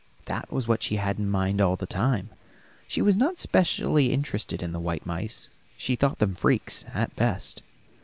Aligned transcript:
That 0.25 0.51
was 0.51 0.67
what 0.67 0.81
she 0.81 0.95
had 0.95 1.19
in 1.19 1.29
mind 1.29 1.61
all 1.61 1.75
the 1.75 1.85
time. 1.85 2.31
She 2.87 3.03
was 3.03 3.15
not 3.15 3.37
specially 3.37 4.11
interested 4.11 4.63
in 4.63 4.73
white 4.81 5.05
mice; 5.05 5.47
she 5.77 5.95
thought 5.95 6.17
them 6.17 6.33
freaks, 6.33 6.85
at 6.95 7.15
best. 7.15 7.61